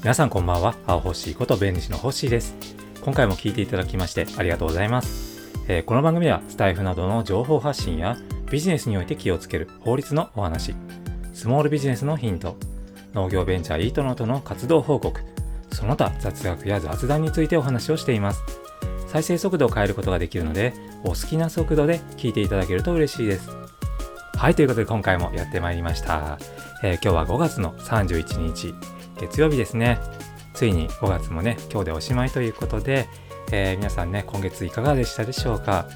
[0.00, 0.76] 皆さんこんばんは。
[0.86, 2.54] 青星こと弁理士の星です。
[3.02, 8.16] 今回も聞いていただきましてありがとうございます、えー、この番組ではスタイフなどの情報発信や
[8.48, 10.76] ビジネスにおいて気をつける法律のお話。
[11.34, 12.56] スモールビジネスのヒント。
[13.12, 15.20] 農業ベンチャーイートノートの活動報告。
[15.72, 18.40] その他雑学や雑談についてお話をしています。
[19.08, 23.50] 再生速度を変えることができるのでお好きな速度で聞いていただけると嬉しいです。
[24.36, 26.38] はいということで今回もやってまいりました。
[26.84, 28.97] えー、今日は5月の31日。
[29.18, 29.98] 月曜日ですね。
[30.54, 33.08] ついに5月もね今日でおしまいということで、
[33.52, 35.86] えー、皆さんね今月いかがでしたでしょうか、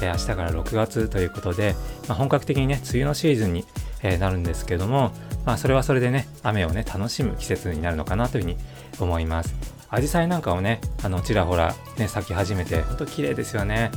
[0.00, 1.74] えー、明日から6月ということで、
[2.08, 3.64] まあ、本格的にね梅雨のシーズンに、
[4.02, 5.12] えなるんですけども
[5.46, 8.56] まあそれはそれでね雨をね楽しむ季節になるのかなというふうに
[9.00, 9.54] 思います。
[9.88, 13.90] アジサイなんかをねあのちらほらね咲き始めてほんと綺麗ですよね。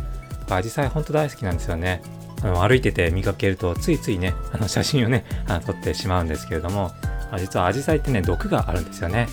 [0.50, 2.02] アジサイほんと大好きなんですよね。
[2.41, 6.91] あの歩いてて見かけるとついついねあの写真をねあの撮ってしまうんですけれども、
[7.34, 9.28] 実はアジサイってね毒があるんですよね。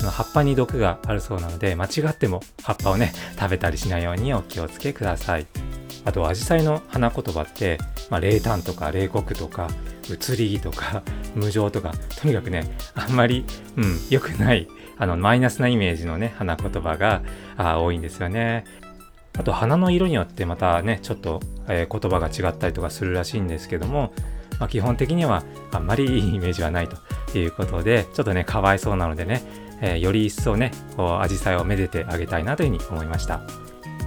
[0.00, 5.46] 葉っぱに毒があるそうなので間違っても葉っぱをね食べたりしないようにお気をつけください。
[6.04, 9.68] あとアジサイの花言葉って、まあ、冷淡とか冷酷とか
[10.08, 11.02] 移りとか
[11.34, 13.44] 無情とかとにかくねあんまり、
[13.76, 17.22] うん、良くないあのマイナスなイメージのね花言葉が
[17.56, 18.64] あ多いんですよね。
[19.38, 24.12] あと花の色によってまたね、ちょっと、えー、言葉が違ったりとかするらしいんですけども、
[24.58, 29.42] まあ、基本的にはあんまりいいイメージはないということで、ちょっとね、かわいそうなのでね、
[29.80, 33.40] えー、より一層ね、こう、アジサイをめでてあげたいなというふうに思いました。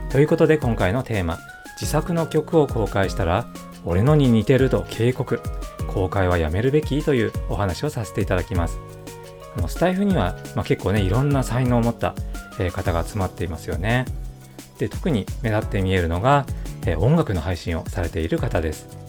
[0.09, 1.39] ということで今回のテーマ、
[1.79, 3.47] 自作の曲を公開したら、
[3.85, 5.41] 俺のに似てると警告、
[5.87, 8.79] 公開はやめるべきというお話をさせていただきます。
[9.57, 12.15] あのスタイフには、まあ、結構ね、いろんな才能を持った、
[12.59, 14.05] えー、方が集まっていますよね。
[14.81, 16.45] で特に目立って見えるのが、
[16.87, 19.00] え音楽の配信をされている方です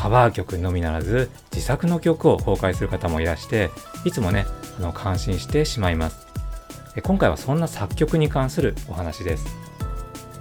[0.00, 3.68] カバー曲のみならず自作の曲を公開する方もいらして
[4.06, 4.46] いつもね
[4.78, 6.26] あの感心してしまいます。
[7.02, 9.44] 今回はそんな作曲に関するお話です。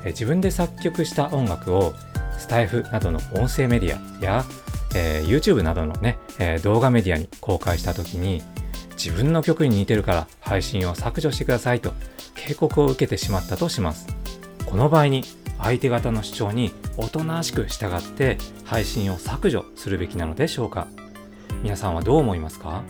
[0.06, 1.94] 自分で作曲した音楽を
[2.38, 4.46] スタイフなどの音声メディアや、
[4.96, 8.42] えー、YouTube などのね、えー、動画メディアに公開した時に
[8.92, 11.92] 自分の曲に似てるから配信を削除してくださいと
[12.34, 14.08] 警告を受けてしまったとします。
[14.66, 15.26] この場合に
[15.62, 20.88] 相手方の主張におとなしく従って配信を削除するべきなのでしょうか？
[21.62, 22.84] 皆さんはどう思いますか？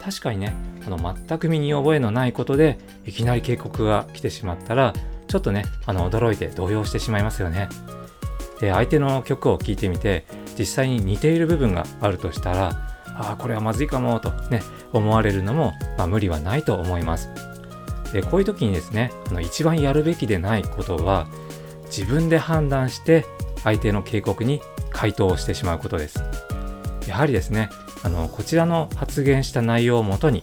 [0.00, 0.54] 確かにね、
[0.86, 4.94] あの全く身に覚えのないことでいきなり警告が来てしまったら
[5.26, 7.68] ちょっとね、あの驚いて動揺してしまいますよね。
[8.60, 10.26] で、相手の曲を聴いてみて
[10.58, 12.68] 実際に似ている部分があるとしたら
[13.06, 17.30] ああ、これはまずいかもとね、思われるのも、まあ、無理はないと思います。
[18.12, 21.28] でこういう時にですねあの一番やるべきでないことは
[21.96, 23.26] 自分で判断して
[23.64, 26.22] 相手の警告に回答をしてしまうことです。
[27.06, 27.70] やはりですね
[28.02, 30.42] あのこちらの発言した内容をもとに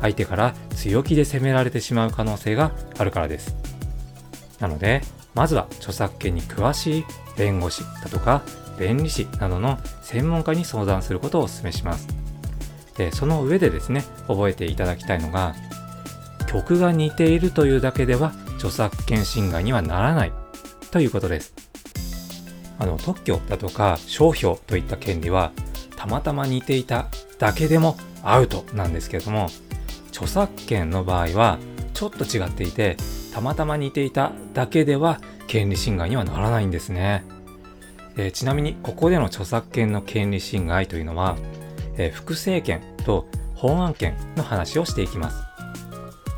[0.00, 3.56] 相手から強気で責められてしまう可能性があるからです。
[4.60, 5.02] なので
[5.34, 7.04] まずは著作権に詳しい
[7.36, 8.42] 弁護士だとか
[8.78, 12.08] 弁理士などの専門家に相談することをお勧めします。
[12.96, 15.54] でその上でですね覚えていただきたいのが
[16.46, 20.43] 曲が似ているというだけでは著作権侵害にはならない。
[20.94, 21.52] ということです。
[22.78, 25.50] あの特許だとか商標といった権利は
[25.96, 27.08] たまたま似ていた
[27.40, 29.48] だけでもアウトなんですけれども
[30.10, 31.58] 著作権の場合は
[31.94, 32.96] ちょっと違っていて
[33.32, 37.24] たまたま似ていただけでは権利侵害にはならないんですね。
[38.16, 41.36] えー、ちなみにここでの著作権の権利侵害というのは、
[41.96, 43.26] えー、複製権と
[43.56, 45.42] 本案権の話をしていきます。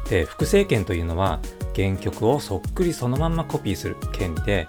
[0.08, 1.40] で複製権というのは
[1.76, 4.66] 原曲をそっくりそのまんまコピーする権利で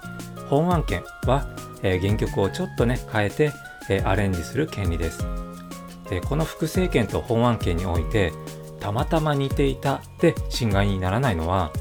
[0.49, 1.47] 本案権は、
[1.81, 3.53] えー、原曲をちょっとね変えて、
[3.89, 5.25] えー、アレンジする権利です。
[6.09, 8.31] でこの複製権と本案権において
[8.79, 11.71] たまたま似ていたで侵害にならないのは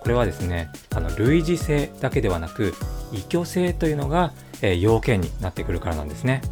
[0.00, 2.74] これはですねあの類似性だけではなく
[3.12, 4.32] 異居性というのが、
[4.62, 6.42] えー、要件になってくるからなんですね。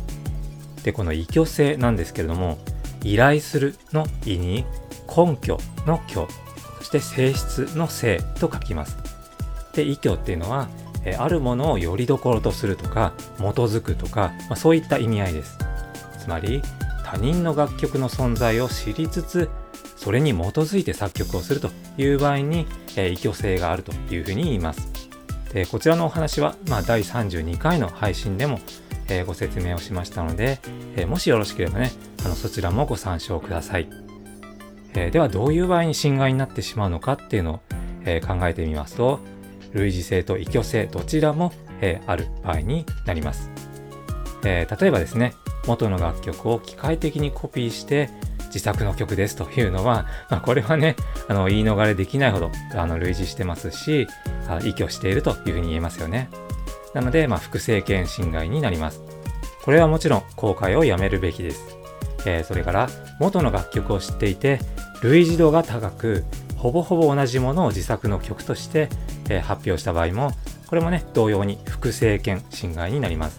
[0.84, 2.58] でこの異居性なんですけれども
[3.02, 4.64] 依頼するの意に
[5.08, 6.28] 根拠の拠
[7.00, 8.96] して性質の性と書きます。
[9.72, 10.68] で、依拠っていうのは、
[11.04, 15.58] えあるものをよりどころとするとか、基づくとか、まあ、そういった意味合いです。
[16.18, 16.62] つまり、
[17.04, 19.50] 他人の楽曲の存在を知りつつ、
[19.96, 22.66] それに基づいて作曲をするという場合に、
[22.96, 24.88] え依拠性があるというふうに言います。
[25.52, 28.58] でこちらのお話は、まあ、第32回の配信でも、
[29.08, 30.58] えー、ご説明をしましたので、
[30.96, 31.92] えー、もしよろしければね、
[32.24, 34.03] あのそちらもご参照ください。
[34.94, 37.60] えー、ではどういう場合に侵害になってしまうのかっていうのを、
[38.04, 39.20] えー、考えてみますと
[39.72, 43.50] 類似性と異居性どちらも、えー、ある場合になります、
[44.44, 45.34] え例えばですね
[45.66, 48.10] 元の楽曲を機械的にコピーして
[48.54, 50.94] 自作の曲ですというのは、 まあ、これはね、
[51.28, 54.06] あの、言い逃れできないほど、あの、類似してますし、
[54.48, 56.28] あ依拠しているというふうに言えますよね。
[56.94, 59.02] なので、まあ、複製権侵害になります。
[59.64, 61.76] これはもちろん公開をやめるべきです。
[62.26, 62.88] えー、それから
[63.18, 64.60] 元の楽曲を知っていて
[65.04, 66.24] 類似度が高く
[66.56, 68.88] ほぼほぼ同じものを自作の曲として、
[69.28, 70.30] え、発表した場合も
[70.66, 73.38] これもね同様に複製権侵害になります、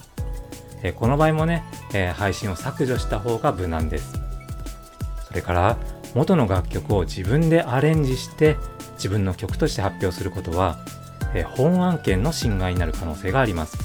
[0.83, 1.63] え、この場合もね、
[1.95, 4.13] え配信を削除した方が無難です。
[5.27, 5.77] それから
[6.13, 8.57] 元の楽曲を自分でアレンジして
[8.93, 10.77] 自分の曲として発表することは、
[11.33, 13.77] え本案件の侵害になる可能性があります。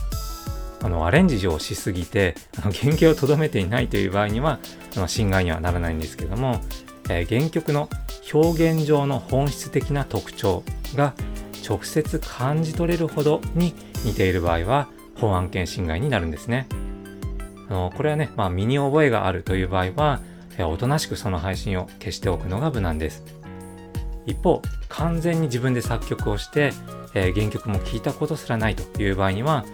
[0.83, 4.59] あのアレンジをしすぎてあの原型をとどめていないという場合には
[4.97, 6.61] あの侵害にはならないんですけども、
[7.11, 7.89] えー、原曲の
[8.33, 10.63] 表現上の本質的な特徴
[10.95, 11.15] が
[11.69, 13.75] 直接感じ取れるほどに
[14.05, 16.69] 似ている場合は本案件侵害になるんですね。
[17.69, 20.21] あのこれはね、まあ、身に覚えがあるという場合は、
[20.57, 23.25] えー、おとなしくその配信を消しておくのが無難です。
[24.27, 26.73] 一方、完全に自分で作曲をして、
[27.15, 29.65] えー、原曲も聞いたことすらないという場合には、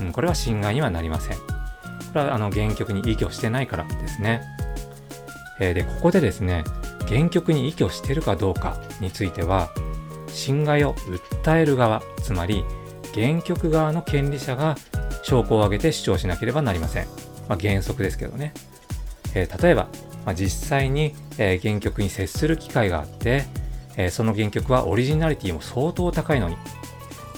[0.00, 1.36] うん、これは侵害にはなりません。
[1.36, 1.44] こ
[2.14, 4.42] れはあの原曲に依拠してないからですね。
[5.60, 6.64] え、で、ここでですね、
[7.08, 9.70] 原曲に依拠してるかどうかについては、
[10.28, 12.64] 侵害を訴える側、つまり
[13.14, 14.76] 原曲側の権利者が
[15.22, 17.06] 証拠を挙げて主張しなければなりません。
[17.48, 18.52] まあ、原則ですけどね。
[19.34, 19.88] えー、例えば、
[20.24, 23.44] まあ、実際に、えー、原曲に接する機会があって、
[23.96, 26.56] えー、その原曲はオリジナリティも相当高いのに、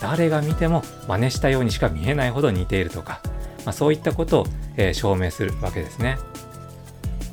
[0.01, 3.21] 誰が見ても真似したようにしか見えないほど似ているとか、
[3.65, 4.47] まあ、そういったことを、
[4.77, 6.19] え、証明するわけですね。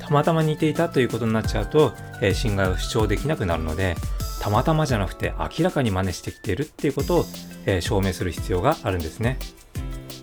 [0.08, 3.94] たまたま似ていたということになっちゃうと、えー、侵害を主張できなくなるので、
[4.40, 7.24] たまたまじゃなくて明らかに真似してきているっていうことを、
[7.66, 9.38] えー、証明する必要があるんですね。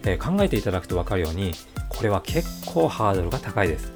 [0.07, 1.53] え考えていただくと分かるように、
[1.89, 3.93] これは結構ハードルが高いです。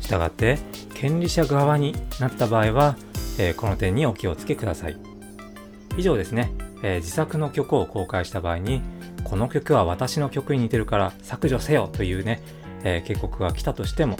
[0.00, 0.58] したがって、
[0.94, 2.96] 権利者側になった場合は、
[3.38, 4.96] えこの点にお気をつけください。
[5.98, 6.50] 以上ですね。
[6.82, 8.80] えー、自作の曲を公開した場合に、
[9.24, 12.40] この曲は私の曲に似てるから削除せよというね、
[12.84, 14.16] えー、警告が来たとしても、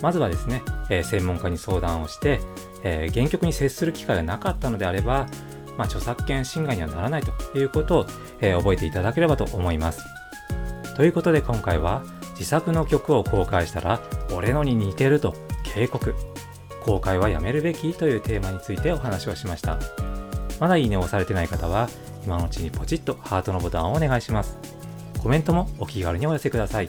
[0.00, 2.40] まずはですね、えー、専門家に相談をして、
[2.84, 5.26] え原曲に接する機会がなかったのであれば、
[5.76, 8.06] まあ、著作権侵害にはならないということを、
[8.40, 10.04] え覚えていただければと思います。
[10.96, 12.02] ということで今回は
[12.32, 14.00] 自作の曲を公開したら
[14.32, 16.14] 俺のに似てると警告
[16.82, 17.92] 公開はやめるべき？
[17.94, 19.78] というテーマについてお話をしました。
[20.58, 21.88] まだいいねを押されてない方は、
[22.24, 24.58] 今のうちにポチッとハートのボタンをお願いします。
[25.22, 26.88] コメントもお気軽にお寄せください。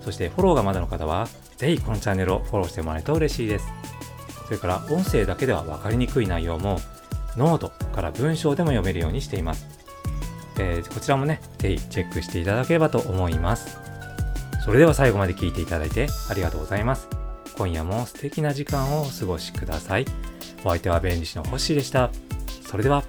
[0.00, 3.66] そしてフォローがまだの方は、ぜひこのチャンネルをフォローしてもらえると嬉しいです。
[4.46, 6.80] それから音声だけでは分かりにくい内容も、
[7.36, 9.66] ノートから文章でも読めるようにしています。
[10.58, 13.78] えー、こちらもね、ぜひチェックしていただければと思います。
[14.64, 17.08] それでは最後まで聞いていただいてありがとうございます。
[17.56, 20.04] 今夜も素敵な時間をお過ごしください。
[20.64, 22.10] お相手は弁理士の星でした。
[22.62, 23.04] それでは。